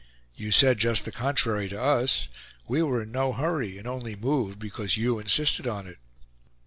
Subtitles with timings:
[0.33, 2.27] "You said just the contrary to us.
[2.67, 5.99] We were in no hurry, and only moved because you insisted on it."